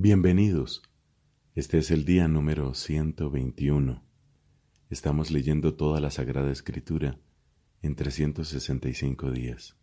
[0.00, 0.80] Bienvenidos.
[1.56, 4.00] Este es el día número 121.
[4.90, 7.18] Estamos leyendo toda la Sagrada Escritura
[7.82, 9.76] en 365 días.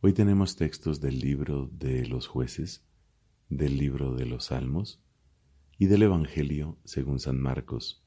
[0.00, 2.86] Hoy tenemos textos del libro de los jueces,
[3.48, 5.02] del libro de los salmos
[5.76, 8.04] y del Evangelio según San Marcos.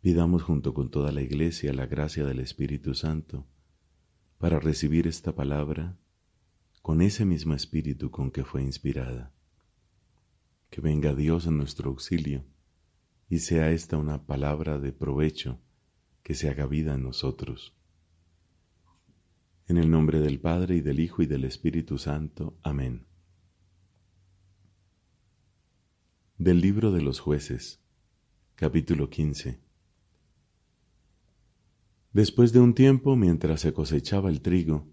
[0.00, 3.46] Pidamos junto con toda la Iglesia la gracia del Espíritu Santo
[4.38, 5.98] para recibir esta palabra
[6.82, 9.32] con ese mismo espíritu con que fue inspirada.
[10.70, 12.44] Que venga Dios en nuestro auxilio
[13.28, 15.60] y sea esta una palabra de provecho
[16.22, 17.74] que se haga vida en nosotros.
[19.66, 22.58] En el nombre del Padre y del Hijo y del Espíritu Santo.
[22.62, 23.06] Amén.
[26.38, 27.80] Del libro de los jueces,
[28.56, 29.60] capítulo 15.
[32.12, 34.88] Después de un tiempo, mientras se cosechaba el trigo,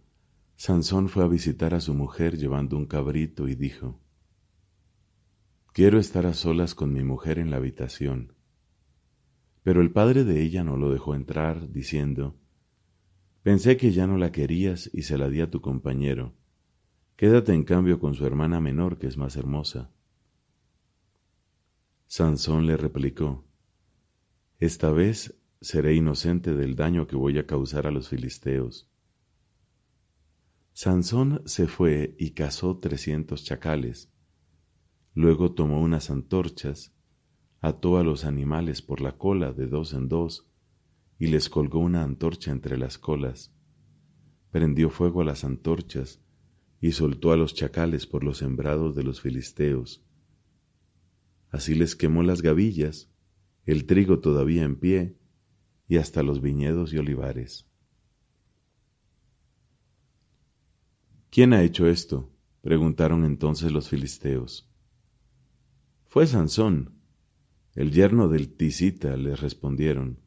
[0.60, 4.02] Sansón fue a visitar a su mujer llevando un cabrito y dijo,
[5.72, 8.34] Quiero estar a solas con mi mujer en la habitación.
[9.62, 12.40] Pero el padre de ella no lo dejó entrar, diciendo,
[13.44, 16.34] Pensé que ya no la querías y se la di a tu compañero.
[17.18, 19.92] Quédate en cambio con su hermana menor, que es más hermosa.
[22.08, 23.46] Sansón le replicó,
[24.60, 28.90] Esta vez seré inocente del daño que voy a causar a los filisteos
[30.80, 34.12] Sansón se fue y cazó trescientos chacales.
[35.16, 36.94] Luego tomó unas antorchas,
[37.62, 40.48] ató a los animales por la cola de dos en dos
[41.18, 43.52] y les colgó una antorcha entre las colas.
[44.52, 46.22] Prendió fuego a las antorchas
[46.80, 50.06] y soltó a los chacales por los sembrados de los filisteos.
[51.50, 53.10] Así les quemó las gavillas,
[53.66, 55.18] el trigo todavía en pie
[55.88, 57.67] y hasta los viñedos y olivares.
[61.30, 62.32] ¿Quién ha hecho esto?
[62.62, 64.70] preguntaron entonces los filisteos.
[66.08, 66.96] Fue Sansón,
[67.76, 70.20] el yerno del Tisita, les respondieron.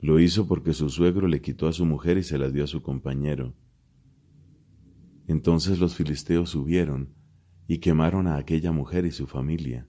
[0.00, 2.66] Lo hizo porque su suegro le quitó a su mujer y se la dio a
[2.66, 3.54] su compañero.
[5.28, 7.14] Entonces los filisteos subieron
[7.68, 9.86] y quemaron a aquella mujer y su familia.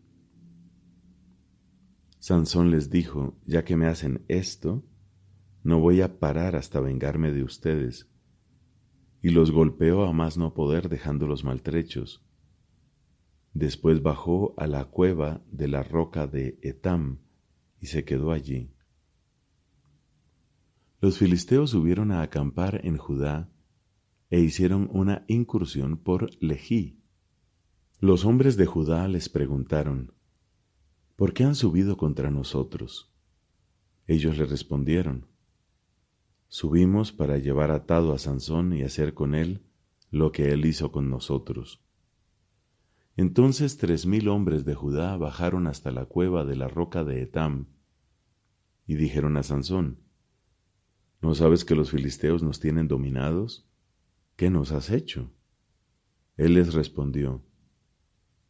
[2.20, 4.86] Sansón les dijo, ya que me hacen esto,
[5.64, 8.13] no voy a parar hasta vengarme de ustedes
[9.24, 12.22] y los golpeó a más no poder dejándolos maltrechos.
[13.54, 17.20] Después bajó a la cueva de la roca de Etam
[17.80, 18.76] y se quedó allí.
[21.00, 23.50] Los filisteos subieron a acampar en Judá
[24.30, 27.00] e hicieron una incursión por Lejí.
[28.02, 30.14] Los hombres de Judá les preguntaron,
[31.16, 33.14] ¿por qué han subido contra nosotros?
[34.06, 35.28] Ellos le respondieron,
[36.54, 39.64] Subimos para llevar atado a Sansón y hacer con él
[40.12, 41.84] lo que él hizo con nosotros.
[43.18, 47.70] Entonces tres mil hombres de Judá bajaron hasta la cueva de la roca de Etam
[48.86, 50.04] y dijeron a Sansón,
[51.24, 53.68] ¿No sabes que los filisteos nos tienen dominados?
[54.36, 55.32] ¿Qué nos has hecho?
[56.38, 57.44] Él les respondió,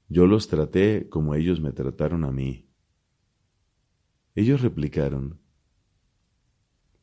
[0.09, 2.67] Yo los traté como ellos me trataron a mí.
[4.35, 5.39] Ellos replicaron,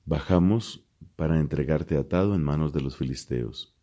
[0.04, 3.76] Bajamos para entregarte atado en manos de los filisteos.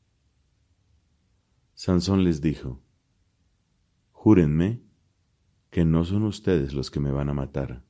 [1.74, 2.82] Sansón les dijo,
[4.12, 4.82] Júrenme
[5.70, 7.86] que no son ustedes los que me van a matar.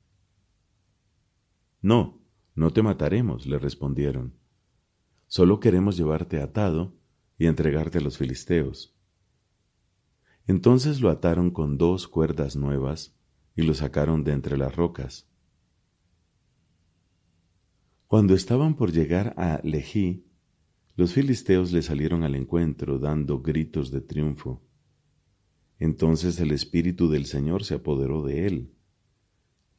[1.82, 2.22] No,
[2.56, 4.36] no te mataremos, le respondieron.
[5.28, 6.96] Solo queremos llevarte atado
[7.38, 8.96] y entregarte a los filisteos.
[10.48, 13.16] Entonces lo ataron con dos cuerdas nuevas
[13.56, 15.30] y lo sacaron de entre las rocas.
[18.08, 20.24] Cuando estaban por llegar a Lejí,
[20.96, 24.62] los filisteos le salieron al encuentro dando gritos de triunfo.
[25.78, 28.72] Entonces el Espíritu del Señor se apoderó de él.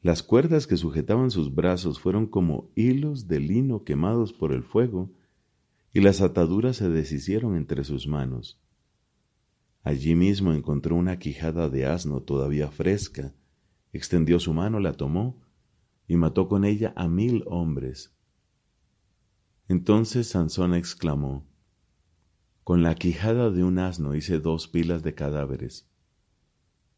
[0.03, 5.11] Las cuerdas que sujetaban sus brazos fueron como hilos de lino quemados por el fuego,
[5.91, 8.61] y las ataduras se deshicieron entre sus manos.
[9.81, 13.33] Allí mismo encontró una quijada de asno todavía fresca,
[13.91, 15.41] extendió su mano, la tomó,
[16.07, 18.13] y mató con ella a mil hombres
[19.69, 21.47] entonces Sansón exclamó,
[22.63, 25.87] Con la quijada de un asno hice dos pilas de cadáveres.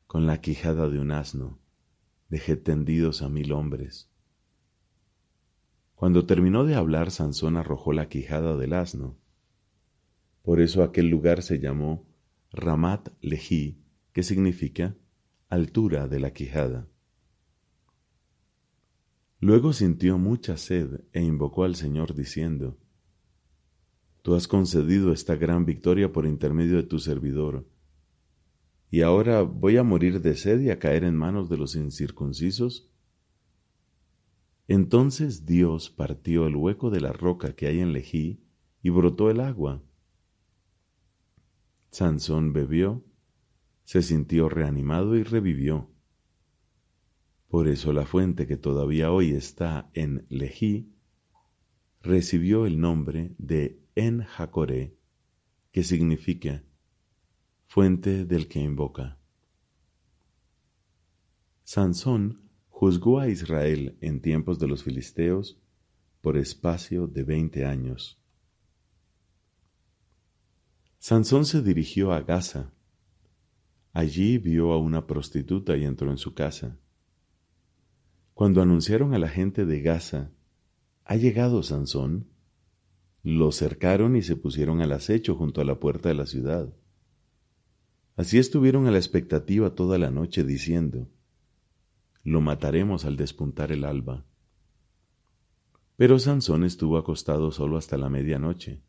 [0.08, 1.60] Con la quijada de un asno
[2.30, 4.10] dejé tendidos a mil hombres.
[5.96, 9.18] Cuando terminó de hablar, Sansón arrojó la quijada del asno.
[10.42, 12.08] Por eso aquel lugar se llamó
[12.52, 13.84] Ramat Lehi,
[14.14, 14.96] que significa
[15.50, 16.88] altura de la quijada.
[19.42, 22.78] Luego sintió mucha sed e invocó al Señor diciendo,
[24.22, 27.66] Tú has concedido esta gran victoria por intermedio de tu servidor,
[28.94, 32.92] ¿Y ahora voy a morir de sed y a caer en manos de los incircuncisos?
[34.68, 38.44] Entonces Dios partió el hueco de la roca que hay en Lejí
[38.84, 39.82] y brotó el agua.
[41.90, 43.06] Sansón bebió,
[43.86, 45.91] se sintió reanimado y revivió.
[47.52, 50.96] Por eso la fuente que todavía hoy está en Lejí
[52.02, 54.96] recibió el nombre de En Jacoré,
[55.74, 56.64] que significa
[57.66, 59.20] fuente del que invoca.
[61.66, 65.60] Sansón juzgó a Israel en tiempos de los filisteos
[66.22, 68.18] por espacio de veinte años.
[71.00, 72.72] Sansón se dirigió a Gaza.
[73.92, 76.81] Allí vio a una prostituta y entró en su casa.
[78.42, 80.32] Cuando anunciaron a la gente de Gaza,
[81.06, 82.26] ¿ha llegado Sansón?
[83.22, 86.74] Lo cercaron y se pusieron al acecho junto a la puerta de la ciudad.
[88.16, 91.08] Así estuvieron a la expectativa toda la noche diciendo,
[92.24, 94.26] lo mataremos al despuntar el alba.
[95.96, 98.82] Pero Sansón estuvo acostado solo hasta la medianoche.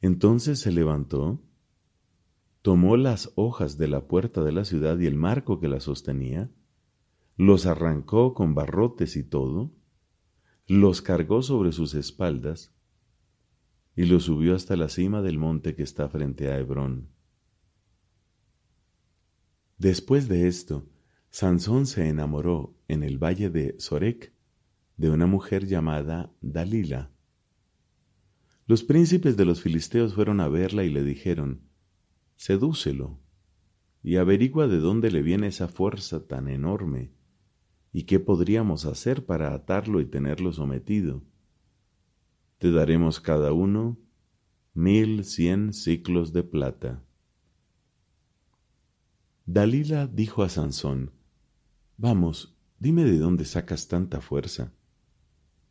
[0.00, 1.42] Entonces se levantó,
[2.62, 6.52] tomó las hojas de la puerta de la ciudad y el marco que la sostenía,
[7.36, 9.72] los arrancó con barrotes y todo,
[10.66, 12.74] los cargó sobre sus espaldas
[13.94, 17.08] y los subió hasta la cima del monte que está frente a Hebrón.
[19.78, 20.88] Después de esto,
[21.28, 24.32] Sansón se enamoró en el valle de Sorek
[24.96, 27.10] de una mujer llamada Dalila.
[28.66, 31.68] Los príncipes de los filisteos fueron a verla y le dijeron,
[32.36, 33.20] Sedúcelo
[34.02, 37.12] y averigua de dónde le viene esa fuerza tan enorme
[37.96, 41.22] y qué podríamos hacer para atarlo y tenerlo sometido.
[42.58, 43.96] Te daremos cada uno
[44.74, 47.02] mil cien ciclos de plata.
[49.46, 51.12] Dalila dijo a Sansón,
[51.96, 54.74] Vamos, dime de dónde sacas tanta fuerza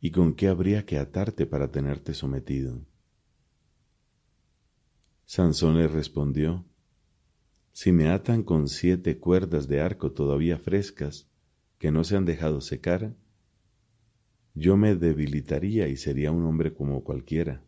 [0.00, 2.84] y con qué habría que atarte para tenerte sometido.
[5.26, 6.64] Sansón le respondió,
[7.70, 11.30] Si me atan con siete cuerdas de arco todavía frescas,
[11.78, 13.14] que no se han dejado secar,
[14.54, 17.62] yo me debilitaría y sería un hombre como cualquiera.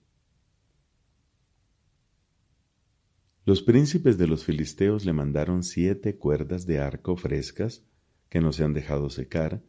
[3.45, 7.83] Los príncipes de los filisteos le mandaron siete cuerdas de arco frescas
[8.29, 9.63] que no se han dejado secar,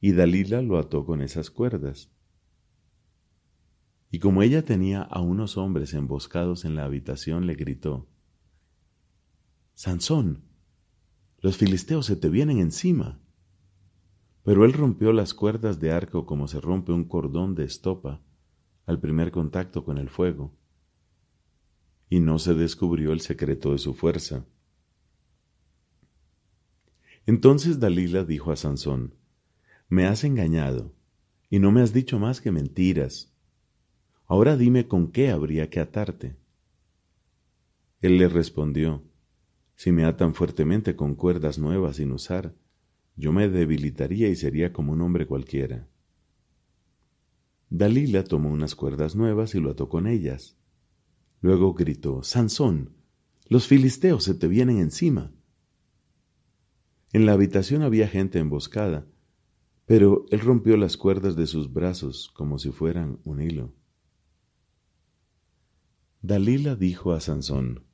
[0.00, 2.10] y Dalila lo ató con esas cuerdas.
[4.10, 8.08] Y como ella tenía a unos hombres emboscados en la habitación, le gritó,
[9.74, 10.44] Sansón,
[11.40, 13.20] los filisteos se te vienen encima.
[14.46, 18.22] Pero él rompió las cuerdas de arco como se rompe un cordón de estopa
[18.86, 20.54] al primer contacto con el fuego,
[22.08, 24.46] y no se descubrió el secreto de su fuerza.
[27.26, 29.16] Entonces Dalila dijo a Sansón,
[29.88, 30.94] Me has engañado,
[31.50, 33.34] y no me has dicho más que mentiras.
[34.26, 36.36] Ahora dime con qué habría que atarte.
[38.00, 39.02] Él le respondió,
[39.74, 42.54] Si me atan fuertemente con cuerdas nuevas sin usar,
[43.16, 45.88] yo me debilitaría y sería como un hombre cualquiera.
[47.70, 50.56] Dalila tomó unas cuerdas nuevas y lo ató con ellas.
[51.40, 52.94] Luego gritó, Sansón,
[53.48, 55.32] los filisteos se te vienen encima.
[57.12, 59.06] En la habitación había gente emboscada,
[59.86, 63.72] pero él rompió las cuerdas de sus brazos como si fueran un hilo.
[66.20, 67.84] Dalila dijo a Sansón,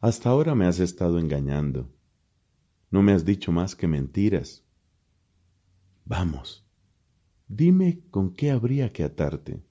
[0.00, 1.94] Hasta ahora me has estado engañando,
[2.92, 4.64] no me has dicho más que mentiras.
[6.04, 6.64] Vamos,
[7.48, 9.64] dime con qué habría que atarte.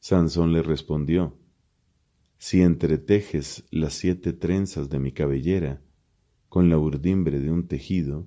[0.00, 1.38] Sansón le respondió,
[2.38, 5.82] si entretejes las siete trenzas de mi cabellera
[6.48, 8.26] con la urdimbre de un tejido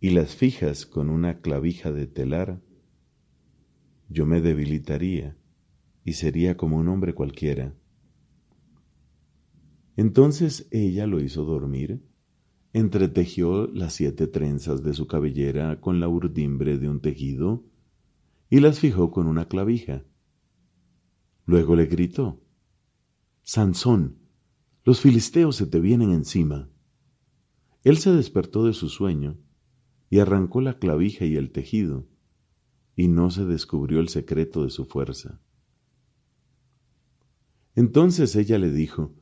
[0.00, 2.62] y las fijas con una clavija de telar,
[4.08, 5.36] yo me debilitaría
[6.04, 7.74] y sería como un hombre cualquiera.
[9.96, 12.02] Entonces ella lo hizo dormir,
[12.78, 17.64] entretejió las siete trenzas de su cabellera con la urdimbre de un tejido
[18.50, 20.04] y las fijó con una clavija.
[21.46, 22.42] Luego le gritó,
[23.42, 24.18] Sansón,
[24.84, 26.68] los filisteos se te vienen encima.
[27.82, 29.38] Él se despertó de su sueño
[30.10, 32.06] y arrancó la clavija y el tejido,
[32.94, 35.40] y no se descubrió el secreto de su fuerza.
[37.74, 39.14] Entonces ella le dijo,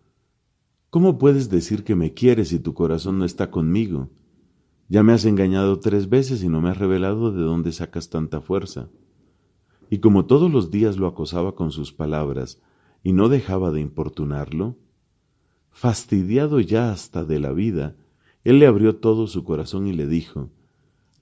[0.94, 4.10] ¿Cómo puedes decir que me quieres si tu corazón no está conmigo?
[4.88, 8.40] Ya me has engañado tres veces y no me has revelado de dónde sacas tanta
[8.40, 8.90] fuerza.
[9.90, 12.62] Y como todos los días lo acosaba con sus palabras,
[13.02, 14.76] y no dejaba de importunarlo,
[15.68, 17.96] fastidiado ya hasta de la vida,
[18.44, 20.52] él le abrió todo su corazón y le dijo,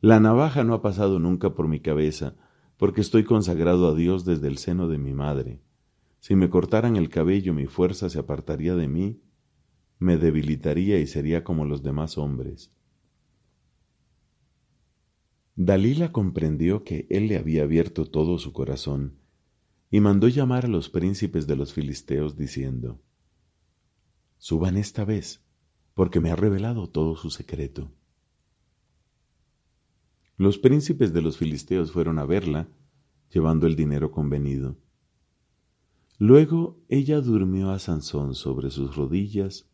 [0.03, 2.35] La navaja no ha pasado nunca por mi cabeza,
[2.77, 5.63] porque estoy consagrado a Dios desde el seno de mi madre.
[6.21, 9.19] Si me cortaran el cabello mi fuerza se apartaría de mí,
[10.03, 12.73] me debilitaría y sería como los demás hombres.
[15.55, 19.19] Dalila comprendió que él le había abierto todo su corazón
[19.91, 23.01] y mandó llamar a los príncipes de los filisteos diciendo,
[24.39, 25.45] Suban esta vez,
[25.95, 27.93] porque me ha revelado todo su secreto.
[30.37, 32.69] Los príncipes de los filisteos fueron a verla,
[33.31, 34.77] llevando el dinero convenido.
[36.19, 39.69] Luego ella durmió a Sansón sobre sus rodillas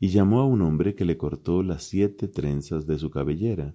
[0.00, 3.74] y llamó a un hombre que le cortó las siete trenzas de su cabellera.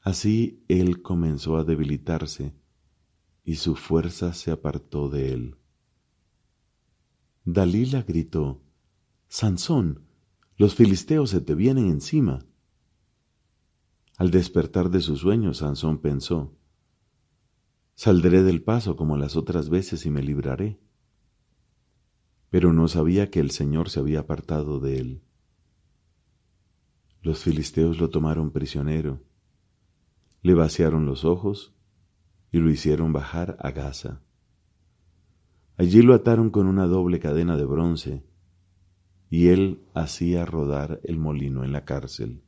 [0.00, 2.54] Así él comenzó a debilitarse
[3.42, 5.56] y su fuerza se apartó de él.
[7.44, 8.62] Dalila gritó,
[9.28, 10.06] Sansón,
[10.56, 12.46] los filisteos se te vienen encima.
[14.16, 16.56] Al despertar de su sueño, Sansón pensó,
[17.94, 20.80] Saldré del paso como las otras veces y me libraré.
[22.54, 25.22] Pero no sabía que el Señor se había apartado de él.
[27.20, 29.24] Los filisteos lo tomaron prisionero,
[30.40, 31.74] le vaciaron los ojos
[32.52, 34.22] y lo hicieron bajar a Gaza.
[35.76, 38.24] Allí lo ataron con una doble cadena de bronce,
[39.30, 42.44] y él hacía rodar el molino en la cárcel.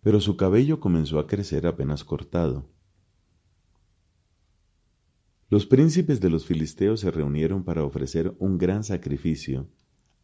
[0.00, 2.70] Pero su cabello comenzó a crecer apenas cortado.
[5.50, 9.66] Los príncipes de los filisteos se reunieron para ofrecer un gran sacrificio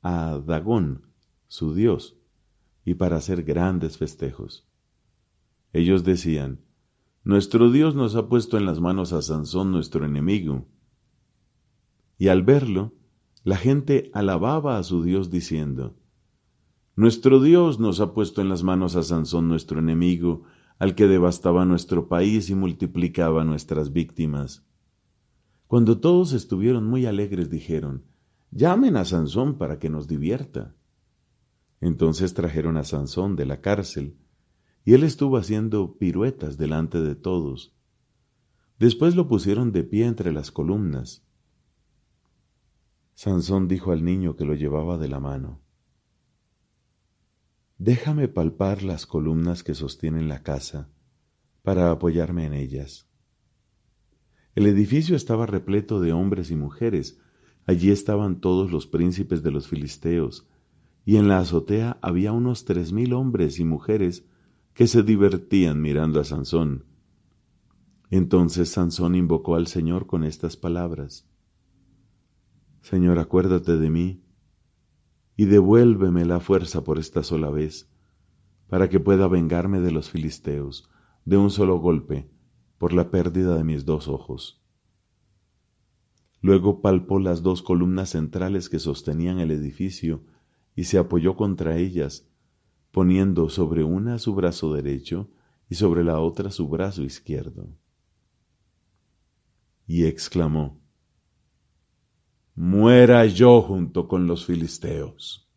[0.02, 1.06] a Dagón,
[1.48, 2.18] su dios,
[2.84, 4.68] y para hacer grandes festejos.
[5.72, 6.60] Ellos decían,
[7.24, 10.66] nuestro Dios nos ha puesto en las manos a Sansón, nuestro enemigo.
[12.18, 12.92] Y al verlo,
[13.44, 15.96] la gente alababa a su Dios diciendo,
[16.96, 20.42] Nuestro Dios nos ha puesto en las manos a Sansón, nuestro enemigo,
[20.78, 24.66] al que devastaba nuestro país y multiplicaba nuestras víctimas.
[25.74, 28.04] Cuando todos estuvieron muy alegres, dijeron,
[28.52, 30.72] Llamen a Sansón para que nos divierta.
[31.80, 34.16] Entonces trajeron a Sansón de la cárcel,
[34.84, 37.74] y él estuvo haciendo piruetas delante de todos.
[38.78, 41.24] Después lo pusieron de pie entre las columnas.
[43.14, 45.60] Sansón dijo al niño que lo llevaba de la mano,
[47.78, 50.88] Déjame palpar las columnas que sostienen la casa
[51.64, 53.08] para apoyarme en ellas.
[54.54, 57.18] El edificio estaba repleto de hombres y mujeres,
[57.66, 60.46] allí estaban todos los príncipes de los filisteos,
[61.04, 64.24] y en la azotea había unos tres mil hombres y mujeres
[64.72, 66.84] que se divertían mirando a Sansón.
[68.10, 71.26] Entonces Sansón invocó al Señor con estas palabras.
[72.80, 74.22] Señor, acuérdate de mí
[75.36, 77.90] y devuélveme la fuerza por esta sola vez,
[78.68, 80.88] para que pueda vengarme de los filisteos
[81.24, 82.28] de un solo golpe
[82.78, 84.62] por la pérdida de mis dos ojos.
[86.40, 90.24] Luego palpó las dos columnas centrales que sostenían el edificio
[90.76, 92.28] y se apoyó contra ellas
[92.94, 95.28] poniendo sobre una su brazo derecho
[95.68, 97.76] y sobre la otra su brazo izquierdo.
[99.84, 100.80] Y exclamó,
[102.54, 105.50] Muera yo junto con los filisteos.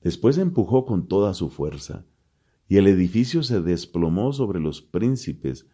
[0.00, 2.04] Después empujó con toda su fuerza,
[2.66, 5.68] y el edificio se desplomó sobre los príncipes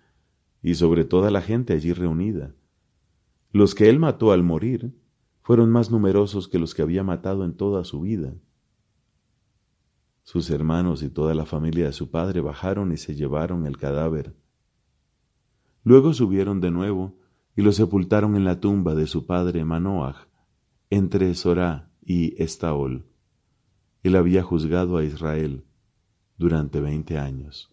[0.62, 2.54] y sobre toda la gente allí reunida.
[3.50, 4.94] Los que él mató al morir
[5.42, 8.34] fueron más numerosos que los que había matado en toda su vida.
[10.22, 14.36] Sus hermanos y toda la familia de su padre bajaron y se llevaron el cadáver.
[15.82, 17.18] Luego subieron de nuevo
[17.56, 20.28] y lo sepultaron en la tumba de su padre Manoach,
[20.90, 23.04] entre Sorá y Estaol.
[24.02, 25.64] Él había juzgado a Israel
[26.38, 27.70] durante veinte años.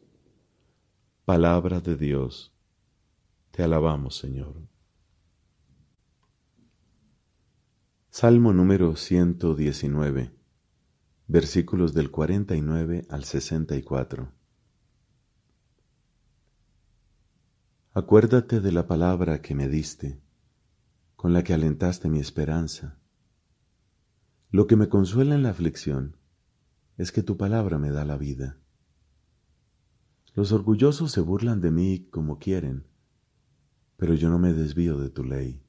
[1.26, 2.49] Palabra de Dios.
[3.52, 4.56] Te alabamos, Señor.
[8.10, 10.40] Salmo número 119
[11.30, 14.32] versículos del 49 al 64.
[17.94, 20.20] Acuérdate de la palabra que me diste,
[21.16, 22.98] con la que alentaste mi esperanza.
[24.50, 26.18] Lo que me consuela en la aflicción
[26.98, 28.58] es que tu palabra me da la vida.
[30.34, 32.88] Los orgullosos se burlan de mí como quieren,
[34.00, 35.62] pero yo no me desvío de tu ley.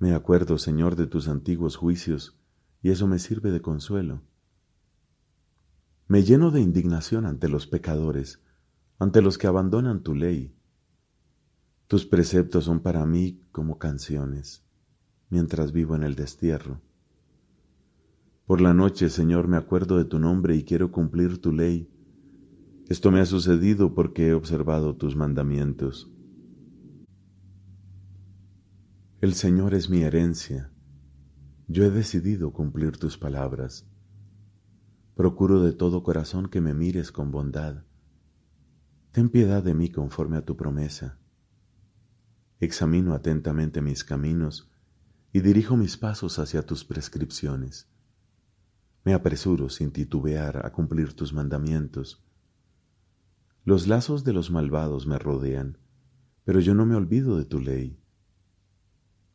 [0.00, 2.36] Me acuerdo, Señor, de tus antiguos juicios,
[2.82, 4.22] y eso me sirve de consuelo.
[6.08, 8.42] Me lleno de indignación ante los pecadores,
[8.98, 10.56] ante los que abandonan tu ley.
[11.86, 14.64] Tus preceptos son para mí como canciones,
[15.28, 16.80] mientras vivo en el destierro.
[18.46, 21.88] Por la noche, Señor, me acuerdo de tu nombre y quiero cumplir tu ley.
[22.88, 26.10] Esto me ha sucedido porque he observado tus mandamientos.
[29.20, 30.72] El Señor es mi herencia.
[31.68, 33.86] Yo he decidido cumplir tus palabras.
[35.14, 37.84] Procuro de todo corazón que me mires con bondad.
[39.12, 41.18] Ten piedad de mí conforme a tu promesa.
[42.60, 44.70] Examino atentamente mis caminos
[45.34, 47.90] y dirijo mis pasos hacia tus prescripciones.
[49.04, 52.24] Me apresuro sin titubear a cumplir tus mandamientos.
[53.66, 55.76] Los lazos de los malvados me rodean,
[56.44, 57.99] pero yo no me olvido de tu ley.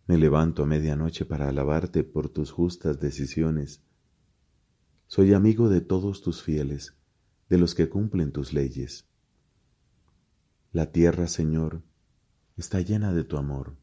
[0.08, 3.84] Me levanto a medianoche para alabarte por tus justas decisiones.
[5.08, 6.96] Soy amigo de todos tus fieles,
[7.50, 9.08] de los que cumplen tus leyes.
[10.72, 11.82] La tierra, Señor,
[12.56, 13.78] está llena de tu amor.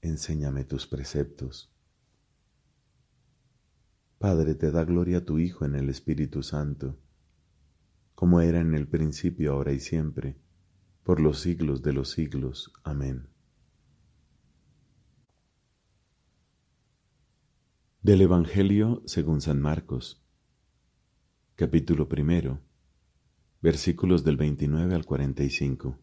[0.00, 1.70] Enséñame tus preceptos.
[4.18, 6.98] Padre, te da gloria a tu Hijo en el Espíritu Santo,
[8.14, 10.38] como era en el principio, ahora y siempre,
[11.04, 12.72] por los siglos de los siglos.
[12.82, 13.28] Amén.
[18.00, 20.22] Del Evangelio según San Marcos,
[21.56, 22.60] capítulo primero,
[23.60, 25.98] versículos del 29 al 45.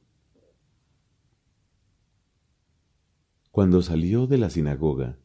[3.51, 5.17] Cuando salió de la sinagoga,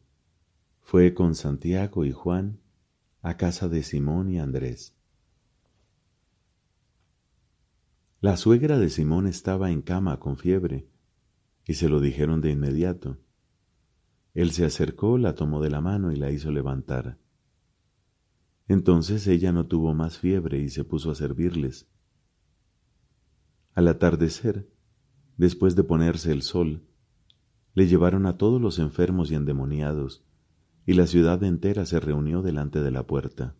[0.79, 2.61] fue con Santiago y Juan
[3.21, 4.95] a casa de Simón y Andrés.
[8.21, 10.87] La suegra de Simón estaba en cama con fiebre,
[11.65, 13.17] y se lo dijeron de inmediato.
[14.33, 17.17] Él se acercó, la tomó de la mano y la hizo levantar.
[18.67, 21.89] Entonces ella no tuvo más fiebre y se puso a servirles.
[23.73, 24.69] Al atardecer,
[25.37, 26.83] después de ponerse el sol,
[27.73, 30.23] le llevaron a todos los enfermos y endemoniados,
[30.85, 33.55] y la ciudad entera se reunió delante de la puerta.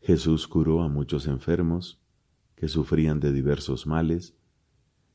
[0.00, 2.02] Jesús curó a muchos enfermos
[2.54, 4.36] que sufrían de diversos males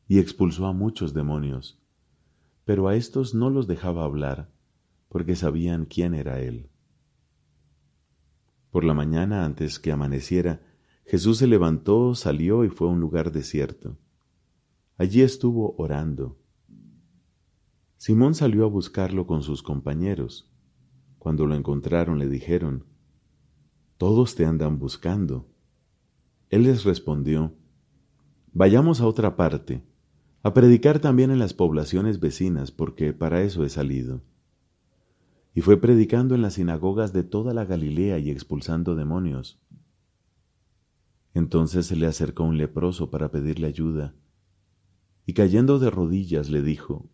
[0.08, 1.80] y expulsó a muchos demonios,
[2.70, 4.52] pero a estos no los dejaba hablar
[5.08, 6.70] porque sabían quién era Él.
[8.70, 10.62] Por la mañana, antes que amaneciera,
[11.04, 13.98] Jesús se levantó, salió y fue a un lugar desierto.
[15.00, 16.38] Allí estuvo orando
[17.98, 20.54] Simón salió a buscarlo con sus compañeros.
[21.18, 22.86] Cuando lo encontraron le dijeron,
[23.98, 25.50] Todos te andan buscando.
[26.52, 27.56] Él les respondió,
[28.54, 29.84] Vayamos a otra parte,
[30.42, 34.22] a predicar también en las poblaciones vecinas, porque para eso he salido.
[35.54, 39.60] Y fue predicando en las sinagogas de toda la Galilea y expulsando demonios.
[41.34, 44.16] Entonces se le acercó un leproso para pedirle ayuda,
[45.26, 47.10] y cayendo de rodillas le dijo,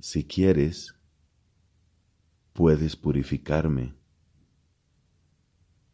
[0.00, 0.94] si quieres,
[2.54, 3.94] puedes purificarme.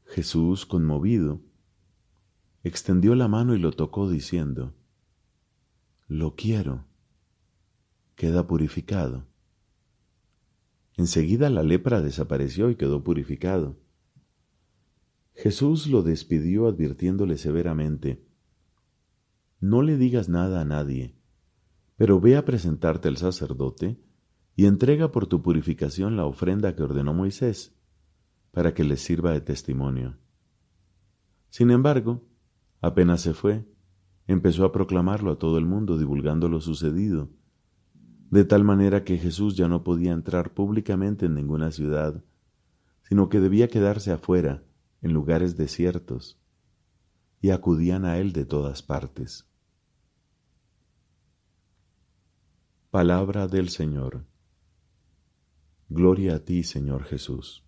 [0.04, 1.40] Jesús, conmovido,
[2.62, 4.75] extendió la mano y lo tocó diciendo,
[6.08, 6.84] Lo quiero,
[8.14, 9.26] queda purificado.
[10.96, 13.76] Enseguida la lepra desapareció y quedó purificado.
[15.34, 18.24] Jesús lo despidió advirtiéndole severamente,
[19.60, 21.16] No le digas nada a nadie
[21.96, 23.98] pero ve a presentarte al sacerdote
[24.54, 27.74] y entrega por tu purificación la ofrenda que ordenó Moisés,
[28.52, 30.18] para que les sirva de testimonio.
[31.48, 32.22] Sin embargo,
[32.80, 33.66] apenas se fue,
[34.26, 37.28] empezó a proclamarlo a todo el mundo, divulgando lo sucedido,
[38.30, 42.24] de tal manera que Jesús ya no podía entrar públicamente en ninguna ciudad,
[43.02, 44.64] sino que debía quedarse afuera,
[45.00, 46.40] en lugares desiertos,
[47.40, 49.48] y acudían a él de todas partes.
[52.90, 54.24] Palabra del Señor.
[55.88, 57.65] Gloria a ti, Señor Jesús.